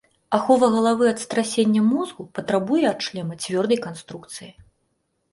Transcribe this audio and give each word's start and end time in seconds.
Ахова 0.35 0.67
галавы 0.75 1.05
ад 1.09 1.19
страсення 1.23 1.81
мозгу 1.89 2.25
патрабуе 2.39 2.79
ад 2.93 2.99
шлема 3.09 3.37
цвёрдай 3.43 3.79
канструкцыі. 3.85 4.49